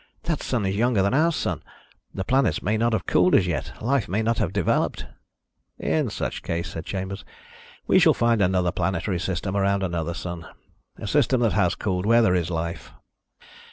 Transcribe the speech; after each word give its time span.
"That 0.23 0.41
sun 0.41 0.65
is 0.65 0.75
younger 0.75 1.03
than 1.03 1.13
our 1.13 1.31
Sun. 1.31 1.61
The 2.11 2.23
planets 2.23 2.63
may 2.63 2.75
not 2.75 2.93
have 2.93 3.05
cooled 3.05 3.35
as 3.35 3.45
yet. 3.45 3.73
Life 3.83 4.07
may 4.09 4.23
not 4.23 4.39
have 4.39 4.51
developed." 4.51 5.05
"In 5.77 6.09
such 6.09 6.39
a 6.39 6.41
case," 6.41 6.71
said 6.71 6.87
Chambers, 6.87 7.23
"we 7.85 7.99
shall 7.99 8.15
find 8.15 8.41
another 8.41 8.71
planetary 8.71 9.19
system 9.19 9.55
around 9.55 9.83
another 9.83 10.15
sun. 10.15 10.47
A 10.97 11.05
system 11.05 11.41
that 11.41 11.53
has 11.53 11.75
cooled, 11.75 12.07
where 12.07 12.23
there 12.23 12.33
is 12.33 12.49
life." 12.49 12.93